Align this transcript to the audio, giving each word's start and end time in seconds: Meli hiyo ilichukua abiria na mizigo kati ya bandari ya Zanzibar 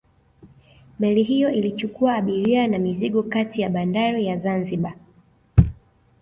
Meli 0.99 1.23
hiyo 1.23 1.51
ilichukua 1.51 2.15
abiria 2.15 2.67
na 2.67 2.79
mizigo 2.79 3.23
kati 3.23 3.61
ya 3.61 3.69
bandari 3.69 4.25
ya 4.25 4.37
Zanzibar 4.37 4.93